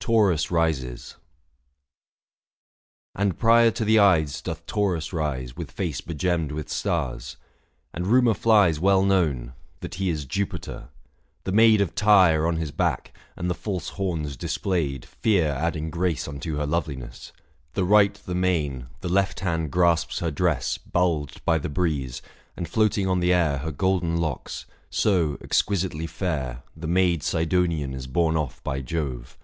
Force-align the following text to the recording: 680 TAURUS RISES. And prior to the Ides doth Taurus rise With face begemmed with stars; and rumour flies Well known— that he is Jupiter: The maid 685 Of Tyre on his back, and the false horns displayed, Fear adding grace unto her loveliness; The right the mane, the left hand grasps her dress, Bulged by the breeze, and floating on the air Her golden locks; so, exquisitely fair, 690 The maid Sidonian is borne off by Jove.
680 0.00 0.06
TAURUS 0.06 0.50
RISES. 0.50 1.16
And 3.14 3.38
prior 3.38 3.70
to 3.72 3.84
the 3.84 4.00
Ides 4.00 4.40
doth 4.40 4.64
Taurus 4.64 5.12
rise 5.12 5.54
With 5.54 5.70
face 5.70 6.00
begemmed 6.00 6.50
with 6.50 6.70
stars; 6.70 7.36
and 7.92 8.06
rumour 8.06 8.32
flies 8.32 8.80
Well 8.80 9.02
known— 9.02 9.52
that 9.82 9.96
he 9.96 10.08
is 10.08 10.24
Jupiter: 10.24 10.88
The 11.44 11.52
maid 11.52 11.80
685 11.80 11.88
Of 11.90 11.94
Tyre 11.94 12.46
on 12.46 12.56
his 12.56 12.70
back, 12.70 13.14
and 13.36 13.50
the 13.50 13.54
false 13.54 13.90
horns 13.90 14.38
displayed, 14.38 15.04
Fear 15.04 15.48
adding 15.50 15.90
grace 15.90 16.26
unto 16.26 16.56
her 16.56 16.64
loveliness; 16.64 17.32
The 17.74 17.84
right 17.84 18.14
the 18.14 18.34
mane, 18.34 18.86
the 19.02 19.10
left 19.10 19.40
hand 19.40 19.70
grasps 19.70 20.20
her 20.20 20.30
dress, 20.30 20.78
Bulged 20.78 21.44
by 21.44 21.58
the 21.58 21.68
breeze, 21.68 22.22
and 22.56 22.66
floating 22.66 23.06
on 23.06 23.20
the 23.20 23.34
air 23.34 23.58
Her 23.58 23.72
golden 23.72 24.16
locks; 24.16 24.64
so, 24.88 25.36
exquisitely 25.42 26.06
fair, 26.06 26.62
690 26.76 26.80
The 26.80 26.86
maid 26.86 27.22
Sidonian 27.22 27.92
is 27.92 28.06
borne 28.06 28.38
off 28.38 28.64
by 28.64 28.80
Jove. 28.80 29.36